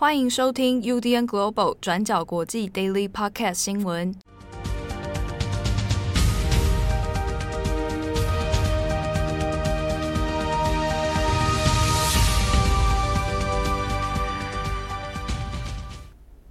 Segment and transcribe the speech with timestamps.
[0.00, 4.14] 欢迎收听 UDN Global 转角国际 Daily Podcast 新闻。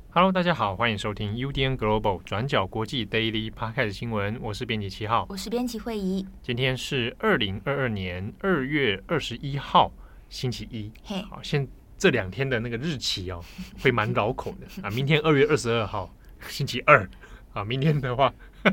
[0.10, 4.38] Hello，大家好，欢迎收听 UDN Global 转角国际 Daily Podcast 新闻。
[4.42, 6.28] 我是编辑七号，我是编辑惠仪。
[6.44, 9.94] 今天是二零二二年二月二十一号，
[10.28, 10.92] 星期一。
[11.06, 11.66] 嘿，好，现
[11.98, 13.44] 这两天的那个日期哦，
[13.82, 14.90] 会蛮绕口的 啊。
[14.92, 16.14] 明天二月二十二号，
[16.48, 17.10] 星期二
[17.54, 17.64] 啊。
[17.64, 18.34] 明天的话，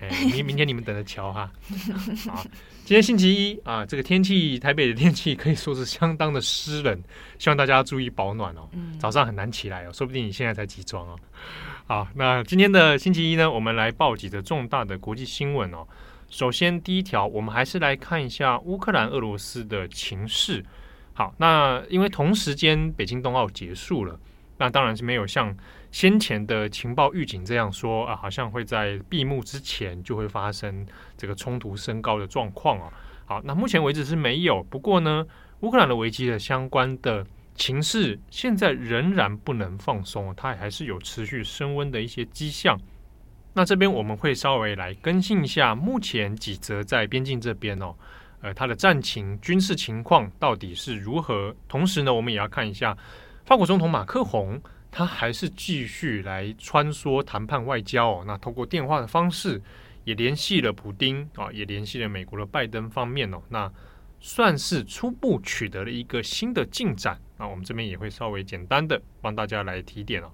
[0.00, 1.50] 哎，明明天你们等着瞧哈。
[2.30, 2.42] 好，
[2.84, 6.98] 今天星期一啊，这个天气，台北的天气可以说是相当的湿冷，
[7.38, 8.68] 希望大家注意保暖哦。
[8.98, 11.18] 早上很难起来哦，说不定你现在才起床哦。
[11.86, 15.86] 好，那今天的星期一呢，我们来报几则重大的国际新闻哦。
[16.30, 20.64] 首先，第一条，我们还是来看一下乌克兰、俄罗斯的情势。
[21.14, 24.18] 好，那因为同时间北京冬奥结束了，
[24.58, 25.54] 那当然是没有像
[25.90, 32.92] 先前的情报预警这样说啊，好像会在闭幕之前就会发生这个冲突升高的状况啊。
[33.26, 34.62] 好，那目前为止是没有。
[34.64, 35.26] 不过呢，
[35.60, 42.80] 乌克兰的危机的相关的情势现在仍然不能放松，它还是有持续升温的一些迹象。
[43.54, 47.94] 那这边我们会稍微来更新一下目前几则在边境这边哦。
[48.42, 51.54] 呃，他的战情、军事情况到底是如何？
[51.68, 52.96] 同时呢，我们也要看一下
[53.44, 58.24] 法国总统马克宏，他还是继续来穿梭谈判外交哦。
[58.26, 59.62] 那通过电话的方式，
[60.02, 63.40] 也联系了普丁啊，也联系了美国的拜登方面哦。
[63.48, 63.72] 那
[64.18, 67.20] 算是初步取得了一个新的进展。
[67.38, 70.32] 那我们这边也会稍微简单的帮大家来提点哦。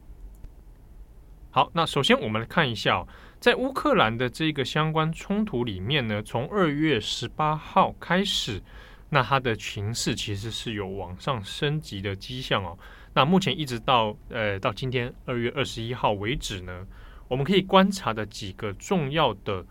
[1.50, 3.06] 好，那首先我们来看一下。
[3.40, 8.60] 在乌克兰的这个相关冲突里面呢，从二月十八号开始，
[9.08, 12.76] 那它的情势其实是有往上升级的迹象哦。
[13.14, 16.84] 那目前一直到呃到今天二月二十一号为止呢，
[17.28, 19.64] 我们可以观察的几个重要的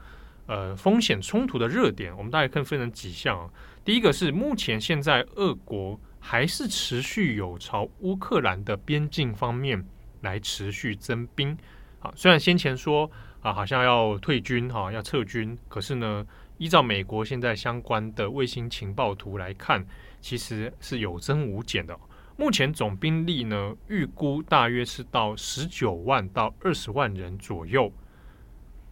[0.46, 3.52] 呃风险冲突的热点，我们大概可以分成几项哦。
[3.84, 9.86] 第一个是目前现在俄国还是持续有朝乌克兰的边境方面
[10.22, 11.56] 来持续增兵。
[12.00, 13.12] 好，虽然先前说。
[13.48, 15.58] 啊，好像要退军哈，要撤军。
[15.70, 16.28] 可是呢，
[16.58, 19.86] 依照美国现在相关的卫星情报图来看，
[20.20, 21.98] 其实是有增无减的。
[22.36, 27.90] 目前总兵力呢，预估大约是到十九万到二十万人左右。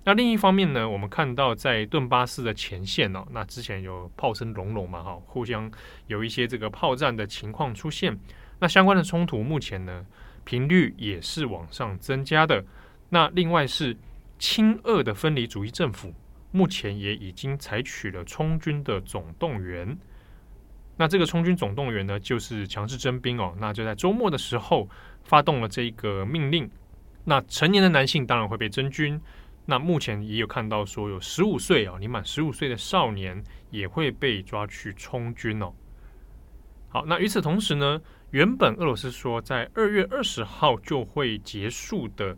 [0.06, 5.70] 那另一方面呢，我们看到在顿巴斯的前线哦，那之前有炮声隆隆嘛哈，互相
[6.08, 8.18] 有一些这个炮战的情况出现。
[8.60, 10.06] 那相关的冲突目前呢，
[10.46, 12.64] 频率也是往上增加的。
[13.10, 13.98] 那另外是。
[14.38, 16.14] 亲俄的分离主义政府
[16.52, 19.98] 目前也已经采取了充军的总动员。
[20.98, 23.56] 那这个充军总动员呢，就是强制征兵哦。
[23.60, 24.90] 那就在周末的时候
[25.24, 26.70] 发动了这个命令。
[27.24, 29.20] 那成年的男性当然会被征军。
[29.66, 35.74] 那目前也有看到说，有十五岁哦，年满十五岁的少年也会被抓去充军哦。
[36.90, 38.00] 好，那与此同时呢，
[38.32, 42.38] 原本俄罗斯说在二月二十号就会结束的。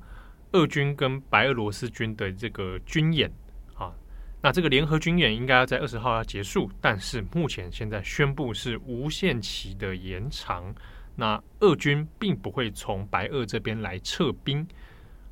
[0.58, 3.32] 俄军跟白俄罗斯军的这个军演
[3.76, 3.94] 啊，
[4.42, 10.74] 那这个联合军演应该要在二十号要结束，但是目前现在宣布是无限期的延长。
[11.16, 14.68] 那俄军并不会从白俄这边来撤兵，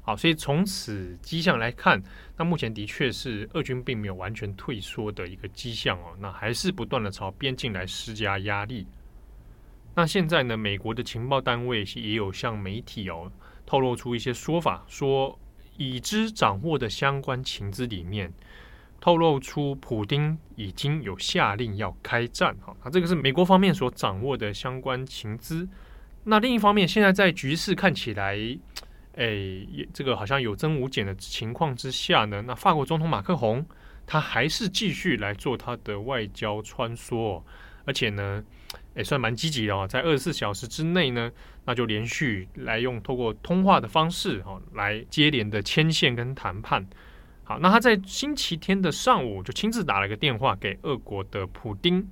[0.03, 2.01] 好，所以从此迹象来看，
[2.37, 8.85] 那目前的确是俄军并没有完全退缩的一个迹象哦，那还是不断的朝边境来施加压力。
[9.95, 13.31] 那现在呢，美国的情报单位也有向媒体哦。
[13.65, 15.37] 透露出一些说法，说
[15.77, 18.31] 已知掌握的相关情资里面，
[19.01, 22.55] 透露出普丁已经有下令要开战。
[22.61, 25.67] 哈，那这个是美国方面所掌握的相关情资。
[26.23, 28.37] 那另一方面，现在在局势看起来，
[29.15, 29.27] 哎，
[29.93, 33.65] 这个好像有增无减的情况之下呢，那法国总统马克宏
[34.05, 37.41] 他还是继续来做他的外交穿梭，
[37.85, 38.43] 而且呢。
[38.95, 41.29] 也算蛮积极的哦，在二十四小时之内呢，
[41.65, 46.87] 那就连续来用透过通话的方式哈，来接连的牵线跟谈判。
[47.43, 52.07] 好，那他在星期天的上午就亲自打了个电话给俄国的普丁，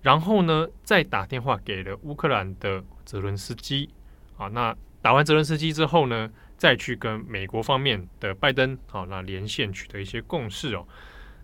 [0.00, 3.88] 然后呢再打电话给了乌克兰的泽伦斯基。
[4.34, 10.86] 好，那打完泽伦斯基之后呢，再去跟美国方面的拜登好，那连线取得一些共识哦。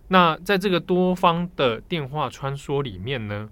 [0.09, 3.49] 那在这个多方的电话穿梭里面呢，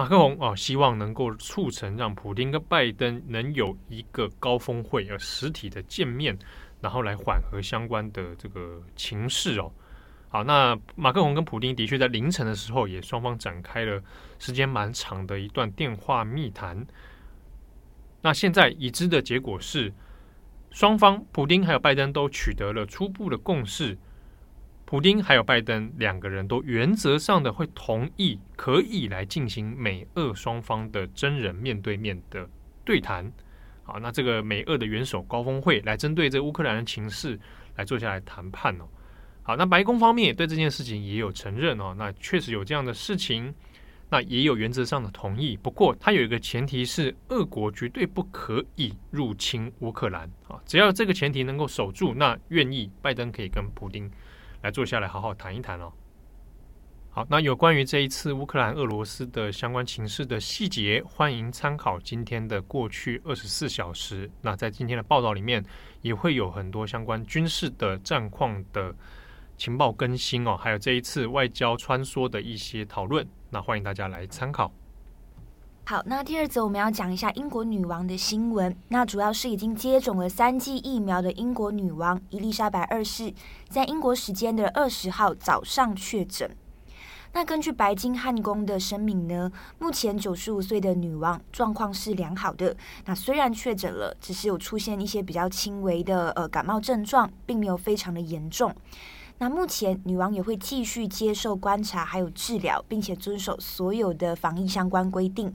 [0.00, 6.38] 马克龙啊，希望能够促成让普丁跟拜登能有一个高峰会，呃，实体的见面，
[6.80, 9.70] 然后来缓和相关的这个情势哦。
[10.30, 14.02] 好，那马克龙跟普丁的确在凌晨的时候，也双方展开了
[14.38, 16.86] 时间蛮长的一段电话密谈。
[18.22, 19.92] 那现在已知的结果是，
[20.70, 23.98] 双方普丁还有拜登都取得了初步的共识。
[24.90, 32.44] 普丁还有拜登两个人都原则上的会同意，可以来进行美俄双方的真人面对面的
[32.84, 33.32] 对谈。
[33.84, 37.38] 好，那这个美俄的元首高峰会来针对这乌克兰的情势
[37.76, 38.88] 来坐下来谈判哦。
[39.44, 43.54] 好，那白宫方面也对这件事情也有承认哦，那确实有这样的事情，
[44.08, 45.56] 那也有原则上的同意。
[45.56, 50.60] 不过，它有一个前提是，俄国绝对不可以入侵乌克兰啊。
[50.66, 54.10] 只要这个前提能够守住，那愿意拜登可以跟普丁。
[54.62, 55.92] 来坐下来好好谈一谈哦。
[57.12, 64.30] 好，那有关于这一次乌克兰俄罗斯的相关情势的细节，欢迎参考今天的过去二十四小时。
[64.40, 65.64] 那在今天的报道里面，
[66.02, 68.94] 也会有很多相关军事的战况的
[69.56, 73.26] 情报更新哦，还有这一次外交穿梭的一些讨论。
[73.50, 74.72] 那欢迎大家来参考。
[75.90, 78.76] 好，那第二则我们要讲一下英国女王的新闻。
[78.90, 83.34] 那主要是已经接种了三剂疫苗的英国女王伊丽莎白二世，
[83.68, 86.48] 在英国时间的二十号早上确诊。
[87.32, 89.50] 那根据白金汉宫的声明呢，
[89.80, 92.76] 目前九十五岁的女王状况是良好的。
[93.06, 98.72] 那虽然确诊了，只是有出现一些比较轻微的呃感冒症状，并没有非常的严重。
[99.38, 105.52] 那目前女王也会继续接受观察还有治疗，并且遵守所有的防疫相关规定。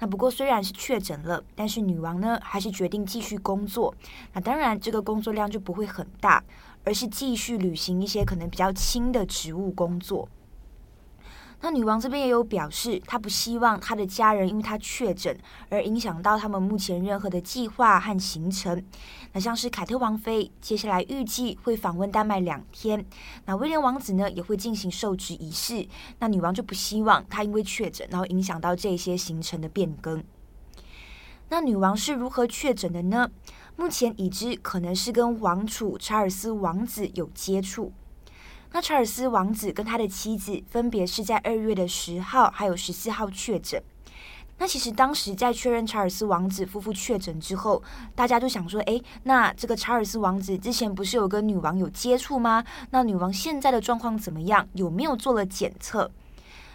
[0.00, 3.94] 那不过虽然是确诊了，但是女王呢还是决定继续工作。
[4.32, 6.42] 那当然这个工作量就不会很大，
[6.84, 10.28] 而是继续履行一些可能比较轻的职务工作。
[11.62, 15.36] 那女王这边也有表示，她不希望她的家人因为她确诊
[15.68, 18.82] 而影响到他们目前任何的计划和行程。
[19.32, 23.04] 那像是凯特王妃，接下来预计会访问丹麦两天。
[23.44, 25.86] 那威廉王子呢，也会进行受职仪式。
[26.18, 30.24] 那女王就不希望她因为确诊，然后影响到这些行程的变更。
[31.50, 33.30] 那女王是如何确诊的呢？
[33.76, 37.92] 目前已知可能是跟王储查尔斯王子有接触。
[38.72, 43.82] 那查尔斯王子跟他的妻子分别是在二月的十号还有十四号确诊。
[44.58, 47.82] 那其实当时在确认查尔斯王子夫妇确诊之后，
[48.14, 52.62] 大家都想说，诶，那这个查尔斯王子之前不是有跟女王有接触吗？
[52.90, 54.68] 那女王现在的状况怎么样？
[54.74, 56.10] 有没有做了检测？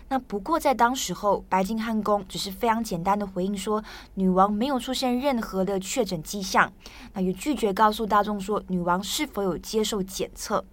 [0.10, 3.84] 那不过在当时候，白金汉宫只是非常简单的回应说，
[4.16, 6.74] 女王没有出现任何的确诊迹象，
[7.14, 10.66] 那也拒绝告诉大众说女王是否有接受检测。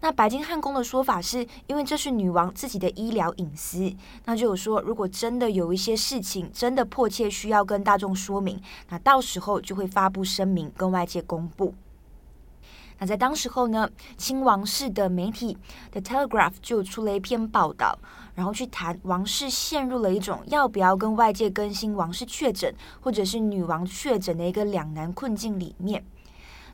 [0.00, 3.92] 那白金汉宫的说法是，因为这是女王自己的医疗隐私，
[4.26, 8.60] 那就有说，如果真的有一些事情真的迫切需要跟大众说明，
[8.90, 11.74] 那到时候就会发布声明跟外界公布。
[13.00, 15.56] 那在当时候呢，亲王室的媒体
[15.92, 17.96] The Telegraph 就出了一篇报道，
[18.34, 26.04] 然后去谈王室陷入了一种要不要跟外界更新王室确诊，或者是女王确诊的一个两难困境里面。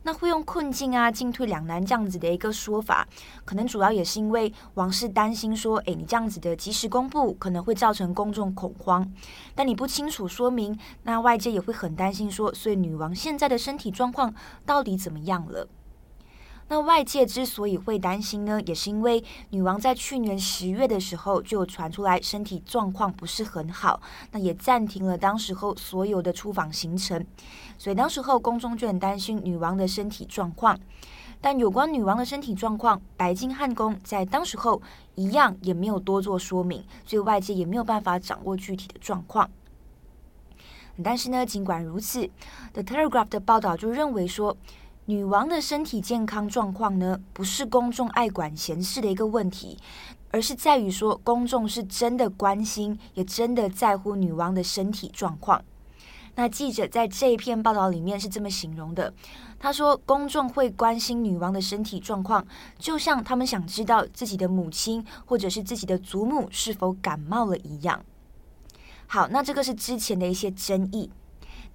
[0.04, 3.06] 那会用困境啊、进退两难这样子的一个说法，
[3.44, 9.10] 可能主要也是因为王室担心说，诶，你这样子的及时公布可能会造成公众恐慌，
[9.54, 14.32] 但你不清楚说明，那外界也会很担心说，所以女王现在的身体状况
[14.64, 15.66] 到底怎么样了？
[16.69, 24.00] 那外界之所以会担心呢，也是因为女王在去年十月的时候就传出来身体状况不是很好，
[24.32, 27.25] 那也暂停了当时候所有的出访行程，
[27.76, 30.78] 所以当时候公众就很担心女王的身体状况。
[31.40, 34.80] 但有关女王的身体状况，白金汉宫在当时候
[35.16, 39.50] 一样也没有多做说明，所以外界也没有办法掌握具体的状况。
[41.02, 42.30] 但是呢，尽管如此
[42.73, 44.56] ，The Telegraph 的报道就认为说。
[45.06, 49.76] 女王的身体健康状况呢，不是公众爱管闲事的一个问题，
[50.30, 55.62] 而是在于说公众是真的关心，也真的在乎女王的身体状况。
[56.37, 59.12] 那记者在这一篇报道里面是这么形容的，
[59.58, 62.46] 他说：“公众会关心女王的身体状况，
[62.78, 68.02] 就像他们想知道自己的母亲或者是自己的祖母是否感冒了一样。”
[69.06, 71.11] 好，那这个是之前的一些争议。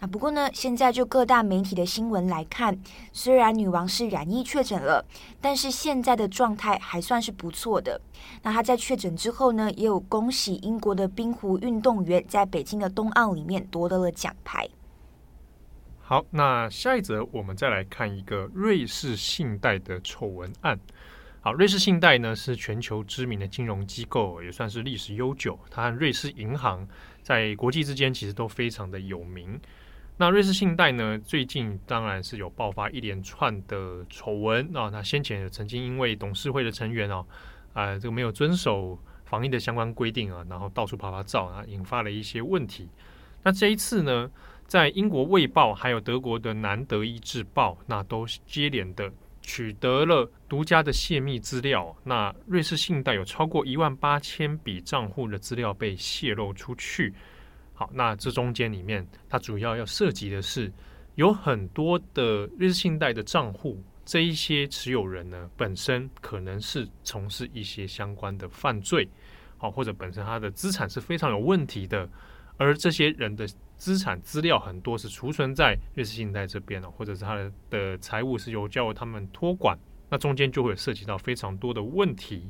[0.02, 2.80] 那不过呢，现在就各大媒体的新闻来看，
[3.12, 5.06] 虽然女王是染疫确诊了，
[5.42, 8.00] 但是现在的状态还算是不错的。
[8.42, 14.66] 那她在确诊之后呢，也有恭喜英国的冰壶运动员在北京的冬奥里面夺得了奖牌。
[16.00, 20.80] 好，那下一则我们再来看一个瑞士信贷的丑闻案。
[21.42, 25.60] 好，瑞士信贷呢是全球知名的金融机构，也算是历史悠久。
[25.70, 26.88] 它和瑞士银行
[27.22, 29.60] 在国际之间其实都非常的有名。
[30.22, 34.90] 那瑞士信贷呢，最近当然是有爆发一连串的丑闻啊。
[34.92, 37.26] 那先前也曾经因为董事会的成员哦，
[37.72, 42.90] 啊、呃，这个没有遵守防疫的相关规定啊，然后到处趴趴走啊，引发了一些问题。
[43.44, 44.30] 那这一次呢，
[44.68, 49.10] 在英国《卫报》还有德国的《南德意志报》，那都接连的
[49.42, 51.96] 取得了独家的泄密资料。
[52.04, 57.14] 那瑞士信贷有超过一万八千笔账户的资料被泄露出去。
[57.80, 60.70] 好，那这中间里面，它主要要涉及的是
[61.16, 69.08] 有很多的瑞士信贷的账户，这一些持有人呢，本身可能是从事一些相关的犯罪，
[69.58, 72.10] 好，或者本身他的资产是非常有问题的，
[72.58, 82.50] 而这些人的资产资料很多是储存在瑞士信贷这边的，或者是他的的财务是由交由他们托管，那中间就会涉及到非常多的问题。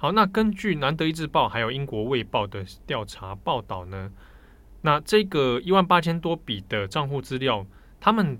[0.00, 4.12] 好，那根据《南德意志报》还有英国《卫报》的调查报道呢，
[4.82, 7.66] 那这个一万八千多笔的账户资料，
[7.98, 8.38] 他们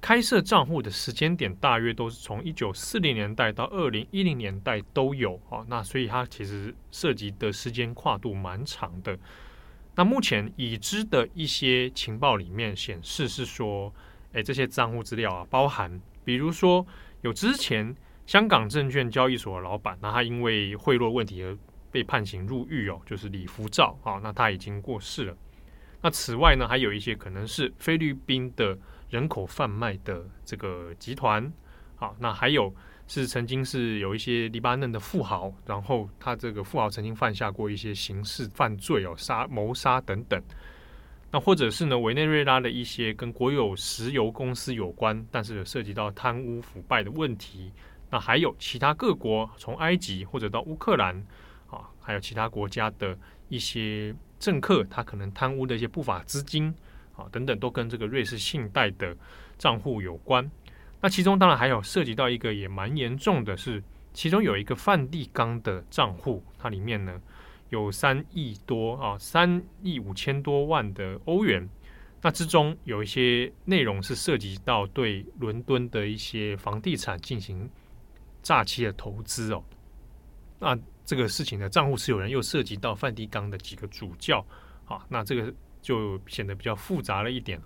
[0.00, 5.66] 开设账户的时间点大约都是从一九四零年代到二零一零年代都有啊。
[5.66, 9.18] 那所以它其实涉及的时间跨度蛮长的。
[9.96, 13.92] 那目前已知的一些情报里面显示是说，
[14.34, 16.86] 哎，这些账户资料啊，包含比如说
[17.22, 17.96] 有之前。
[18.26, 21.56] 香港证券交易所的老板，那他因为贿赂问题而
[21.90, 25.36] 被判刑入狱哦，就是李福照啊，那他已经过世了。
[26.00, 28.76] 那此外呢，还有一些可能是菲律宾的
[29.10, 31.52] 人口贩卖的这个集团，
[31.96, 32.74] 好，那还有
[33.06, 40.42] 是曾经是有一些黎巴嫩的富豪，然后他这个富豪曾经犯下过一些刑事犯罪哦，杀谋杀等等。
[41.30, 47.72] 那或者是呢，委内瑞拉的一些跟国有石油公司有关，但是有涉及到贪污腐败的问题。
[48.12, 51.16] 那还有其他各国，从埃及或者到乌克兰
[51.70, 56.74] 啊，还有其他国家的一些政客，他可能贪污的一些不法资金
[57.16, 59.16] 啊等等，都跟这个瑞士信贷的
[59.56, 60.50] 账户有关。
[61.00, 67.18] 那其中当然还有涉及到一个也蛮严重的是，其中有一个梵蒂冈的账户，它里面呢
[67.70, 71.66] 有三亿多啊，三亿五千多万的欧元。
[72.20, 77.70] 那之中有一些内容是涉及到对伦敦的一些房地产进行。
[78.42, 79.62] 诈欺的投资哦，
[80.58, 84.44] 那这个事情的账户持有人又涉及到梵蒂冈的几个主教，
[84.84, 87.60] 好，那这个就显得比较复杂了一点。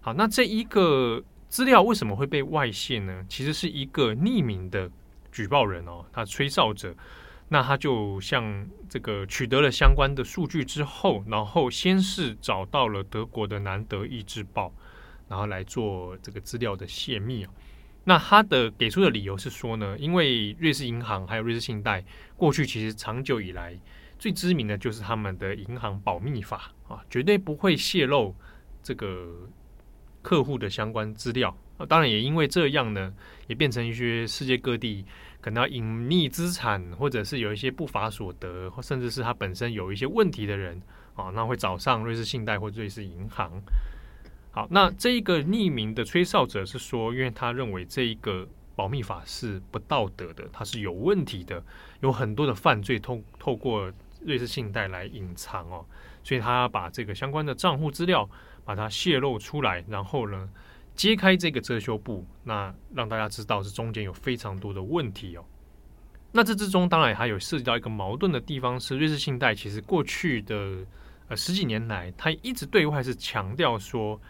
[0.00, 3.24] 好，那这一个资料为什么会被外泄呢？
[3.28, 4.90] 其实是一个匿名的
[5.30, 6.94] 举报人哦，他吹哨者，
[7.48, 14.68] 那他就像这个取得了相关的数据之后，然后先是找到了德国的《南德意志报》，
[15.28, 17.50] 然后来做这个资料的泄密哦。
[18.02, 22.02] 那他的给出的理由是说呢，因为瑞士银行还有瑞士信贷
[22.36, 23.78] 过去其实长久以来
[24.18, 28.34] 最知名的就是他们的银行保密法啊，绝对不会泄露
[28.82, 29.48] 这个
[30.22, 31.56] 客户的相关资料。
[31.88, 33.12] 当然也因为这样呢，
[33.46, 35.04] 也变成一些世界各地
[35.40, 40.80] 可能要隐匿资产，或者是有一些不法所得，或甚至是他本身有一些问题的人
[41.14, 43.50] 啊，那会找上瑞士信贷或瑞士银行。
[44.52, 51.62] 好，那这一个匿名的吹哨者是说，因为他认为这一个保密法是不道德的，它是有问题的，
[52.00, 53.92] 有很多的犯罪透透过
[54.24, 55.86] 瑞士信贷来隐藏哦，
[56.24, 58.28] 所以他把这个相关的账户资料
[58.64, 60.50] 把它泄露出来，然后呢
[60.96, 65.44] 揭开这个遮羞布，那让大家知道是中间有非常多的问题哦。
[66.32, 70.84] 那这之中当然还有涉及到一个矛盾的地方是，瑞士信贷其实过去的
[71.28, 74.20] 呃十几年来，他一直对外是强调说。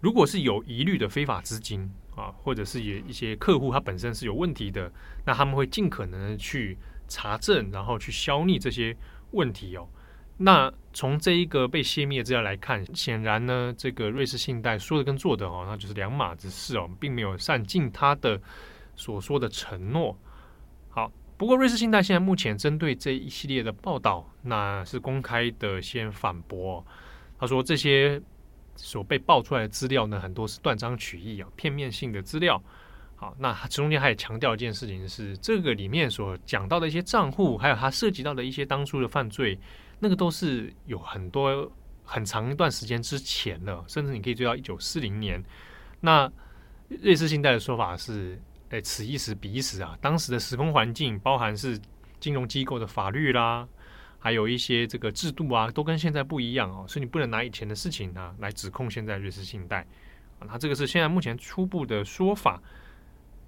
[0.00, 4.92] 如果是有疑虑的非法资金啊，或者是有一些客户他本身是有问题的，
[5.26, 6.78] 那他们会尽可能的去
[7.08, 8.96] 查证，然后去消匿这些
[9.32, 9.88] 问题哦。
[10.36, 18.40] 那从这一个被泄密的资料来看，显然呢，这个瑞士信贷说的跟做的哦，那就是两码子事哦，并没有善尽他的
[18.94, 20.16] 所说的承诺。
[20.90, 26.86] 好，不过瑞士信贷现在目前针对这一系列的报道，那是公开的先反驳，
[27.36, 28.22] 他说这些。
[28.78, 32.62] 所被爆出来的资料呢，很多是断章取义啊，片面性的资料。
[33.16, 39.58] 好，那中间还强调一件事情是，这个里面所讲到的一些账户，还有它涉及到的一些当初的犯罪，
[39.98, 41.68] 那个都是有很多
[42.04, 45.42] 很长一段时间之前的，甚至你可以追到一九四零年。
[46.00, 46.30] 那
[46.88, 51.76] 瑞士信贷的说法是，哎，此一时彼一时啊，当时的时空环境，包含是
[52.20, 53.66] 金融机构的法律啦。
[54.18, 59.86] 还有一些这个制度啊，都跟现在不一样哦，所以你不能拿以前的事情呢来指控现在瑞士信贷
[60.40, 60.46] 啊。
[60.48, 62.60] 那这个是现在目前初步的说法。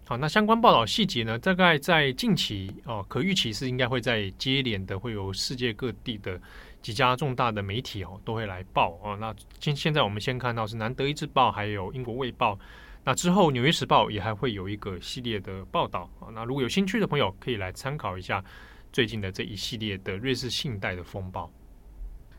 [0.07, 6.41] 好，那相关报道细节呢，大概在近期哦，可预期是应该会在接连的会有世界各地的
[6.83, 9.17] 几家重大的媒体哦都会来报哦。
[9.21, 12.59] 那现现在我们先看到是南德意志报，还有英国卫报。
[13.05, 16.27] 那之后纽约时报也还会有一个系列的报道啊。
[16.33, 18.45] 那如果有兴趣的朋友，可以来参考一下。
[18.93, 21.51] 最近的这一系列的瑞士信贷的风暴。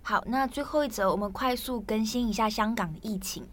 [0.02, 3.48] 好，那最后一则，我们快速更新一下香港的疫情。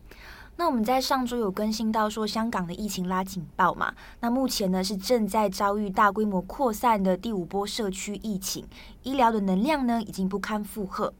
[0.56, 3.94] 那我们在上周有更新到说，香港的疫情拉警报嘛？
[4.20, 8.66] 那目前呢是正在遭遇大规模扩散的第五波社区疫情，
[9.04, 11.14] 医疗的能量呢已经不堪负荷。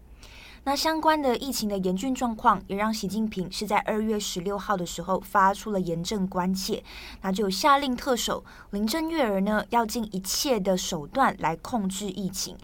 [0.69, 6.85] 那相关的疫情的严峻状况，也让习近平是在二月十六号的时候发出了严正关切，
[7.23, 12.55] 那就下令特首林郑月娥呢要尽一切的手段来控制疫情。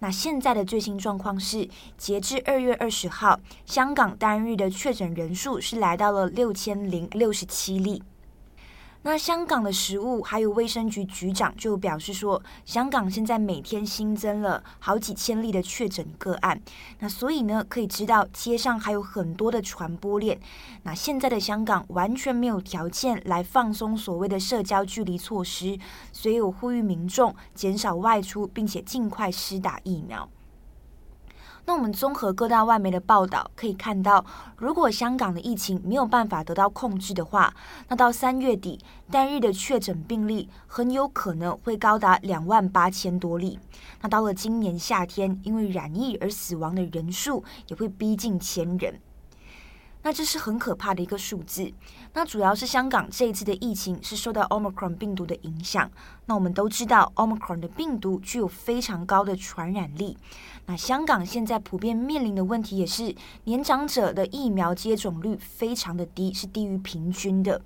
[0.00, 8.02] 那现在的最新状况是，截至二月二十号，香港单日的确诊人数是来到了六千零六十七例。
[9.08, 16.60] 那香港的食物还有卫生局局长就表示说，香港现在每天新增了好几千例的确诊个案，
[16.98, 20.40] 那所以呢，可以知道街上还有很多的传播链。
[20.82, 25.78] 那现在的香港完全没有条件来放松所谓的社交距离措施，
[26.12, 30.28] 所以我呼吁民众减少外出，并且尽快施打疫苗。
[31.68, 34.24] 那我们综合各大外媒的报道，可以看到，
[34.56, 37.52] 如果香港的疫情没有办法得到控制的话，
[37.88, 38.78] 那到三月底
[39.10, 43.58] 单日的确诊病例很有可能会高达两万八千多例。
[44.00, 49.00] 那到了今年夏天，因为染疫而死亡的人数也会逼近千人。
[50.06, 51.68] 那这是很可怕的一个数字。
[52.12, 55.90] 那主要是香港这一次的疫情是受到 Omicron 病毒的影响。
[56.26, 60.16] 那我们都知道，Omicron 的病毒具有非常高的传染力。
[60.66, 63.12] 那香港现在普遍面临的问题也是，
[63.46, 67.60] 年长者的疫苗接种率非常的低，是低于平均的。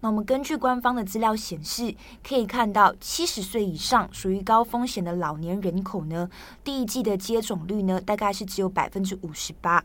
[0.00, 6.30] 那我们根据官方的资料显示，可以看到七十岁以上属于高风险的老年人口呢，
[6.62, 9.84] 第一季的接种率呢，大概是只有百分之五十八。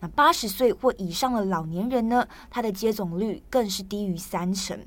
[0.00, 4.78] 那八十岁或以上的老年人呢，他的接种率更是低于三成。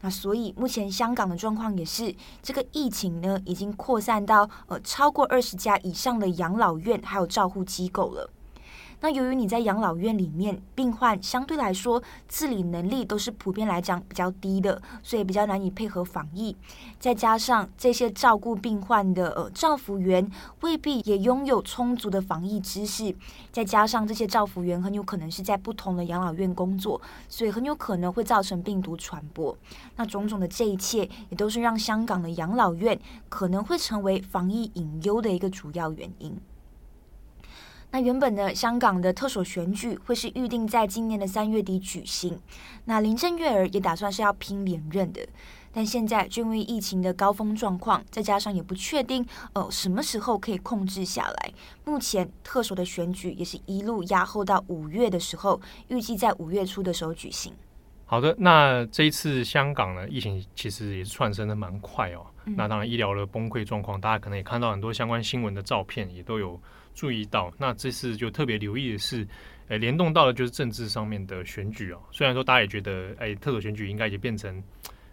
[0.00, 8.30] 那所以目前香港的状况也是，这个疫情呢，已经扩散到呃超过二十家以上的养老院还有照护机构了。
[9.00, 16.56] 那由于你在养老院里面，病患相对来说自理能力都是普遍来讲比较低的，所以比较难以配合防疫。
[16.98, 20.28] 再加上这些照顾病患的呃照服员
[20.62, 23.14] 未必也拥有充足的防疫知识，
[23.52, 29.56] 再加上这些照服员很有可能是在不同的养老院工作，所以很有可能会造成病毒传播。
[29.94, 36.36] 那种种的这一切，也都是让香港的养老院可能会成为防疫隐忧的一个主要原因。
[37.90, 42.38] 那原本呢，香港的特首选举会是预定在今年的三月底举行。
[42.84, 45.26] 那林郑月儿也打算是要拼连任的，
[45.72, 51.52] 但现在就因为疫情的高峰状况，再加上也不确定呃什么时候可以控制下来，
[51.86, 57.54] 目前特首的选举也是一路压后到五月的时候，预计在五月初的时候举行。
[58.04, 62.26] 好的，那这一次香港呢，疫情其实也是窜升的蛮快哦。
[62.48, 66.60] 嗯、那当然，医疗的崩溃状况，大家可能也看到很多相关新闻的照片，也都有。
[66.94, 69.24] 注意到，那这次就特别留意的是，
[69.68, 72.02] 呃，联动到的就是政治上面的选举哦。
[72.10, 74.60] 虽然说大家也觉得，哎，特首选举应该也变成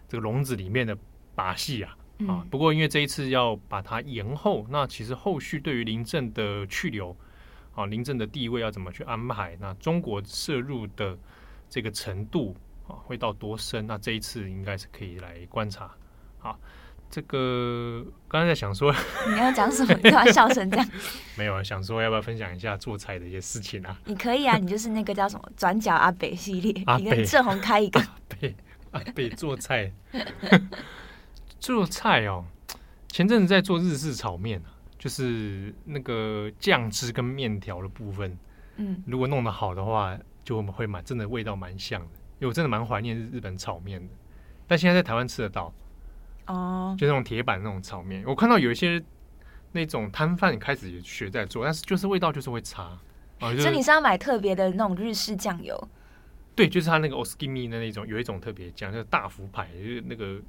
[0.08, 0.98] 这个笼子里面的
[1.36, 1.96] 把戏啊，
[2.26, 7.16] 啊，不过因为这一次要把它延后，那其实后续对于林郑的去留，
[7.76, 9.56] 啊，林郑的地位要怎么去安排？
[9.60, 11.16] 那中国涉入的
[11.68, 12.56] 这个程度
[12.88, 13.86] 啊，会到多深？
[13.86, 15.94] 那这一次应该是可以来观察，
[16.40, 16.58] 啊。
[17.10, 18.92] 这个刚才在想说，
[19.32, 19.94] 你要讲什么？
[20.02, 20.88] 你突然笑成这样？
[21.36, 23.96] 没有啊，想说要不要分享一下做菜的一些事情啊？
[24.04, 28.00] 你可以啊，你就是那个叫什么“转角阿北”系列，阿你跟正红开一个。
[28.00, 28.54] 阿北，
[28.90, 29.92] 阿北做菜，
[31.58, 32.44] 做菜哦。
[33.08, 38.36] 前阵子在做日式炒面啊，就是那个酱汁跟面条的部分，
[38.76, 42.06] 嗯，如果弄得好的话，就会蛮真的味道蛮像的。
[42.38, 44.12] 因为我真的蛮怀念日本炒面的，
[44.66, 45.72] 但现在在台湾吃得到。
[46.46, 46.98] 哦，oh.
[46.98, 49.02] 就那种铁板那种炒面，我看到有一些
[49.72, 52.98] 那种摊贩开始也学在做，但是就是味道就是会差。
[53.40, 55.88] 哦，就是、所以你是要买特别的那种日式酱油？
[56.54, 60.40] 对，就是他那个 Oskimi 的那种，有一种特别酱，就是大福牌，就是那个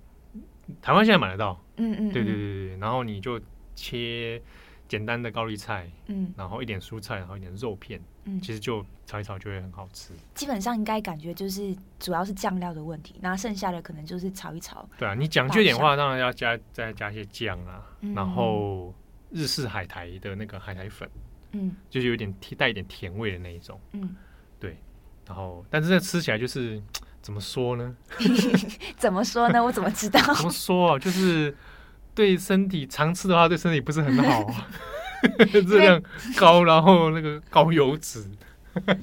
[0.82, 1.62] 台湾现在买得到。
[1.78, 3.40] 嗯，嗯嗯，对对对对，然后你就
[3.76, 4.42] 切。
[4.88, 10.14] 简单的高丽菜，嗯，然后一点蔬菜，然后一点肉片，嗯，其实就炒一炒就会很好吃。
[10.34, 14.88] 基本上应该感觉就是主要是酱料的问题，那剩下的可能就是炒一炒。
[14.98, 18.94] 对啊，你讲究点的话，当然要加再加一些酱啊，嗯、然后
[19.30, 21.10] 日式海苔的那个海苔粉，
[21.52, 24.16] 嗯，就是有点带一点甜味的那一种，嗯，
[24.60, 24.78] 对。
[25.28, 26.82] 然后，但是这吃起来就是
[27.22, 27.94] 怎么说呢？
[28.96, 29.62] 怎么说呢？
[29.62, 30.22] 我怎么知道？
[30.36, 31.00] 怎么说啊？
[31.00, 31.54] 就是。
[32.18, 34.52] 对身体常吃的话，对身体不是很好，
[35.68, 36.02] 热量
[36.36, 38.26] 高，然后那个高油脂。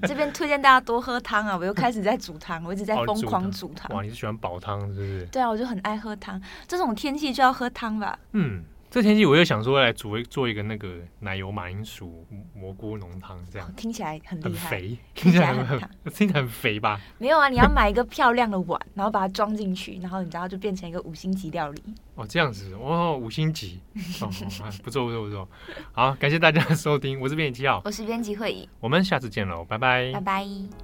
[0.02, 1.56] 这边推荐大家多喝汤啊！
[1.56, 3.88] 我又开始在煮汤，我一直在疯狂煮汤。
[3.96, 5.26] 哇，你是喜欢煲汤是不是？
[5.32, 8.18] 对啊，我就很爱喝汤，这种天气就要喝汤吧。
[8.32, 8.62] 嗯，
[8.94, 17.00] 这天气我又想说来煮一做一个那个奶油马铃薯蘑菇浓汤，这样听起来很厉害，很肥，听起来很很听起来很肥吧？
[17.18, 21.82] 没有啊，你要买一个漂亮的碗，然后把它装进去，然后你知道就变成一个五星级料理。
[22.14, 24.28] 哦，这样子哦，五星级不错
[24.84, 25.48] 不错不错。
[25.90, 30.83] 好，感谢大家的收听，我是编辑七号，我是编辑会议，我们下次见喽，拜拜，拜拜。